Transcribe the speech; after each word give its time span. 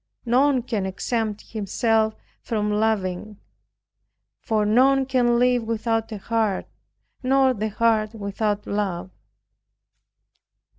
None 0.25 0.63
can 0.63 0.87
exempt 0.87 1.51
himself 1.51 2.15
from 2.41 2.71
loving; 2.71 3.37
for 4.39 4.65
none 4.65 5.05
can 5.05 5.37
live 5.37 5.61
without 5.65 6.11
a 6.11 6.17
heart, 6.17 6.65
nor 7.21 7.53
the 7.53 7.69
heart 7.69 8.15
without 8.15 8.65
love. 8.65 9.11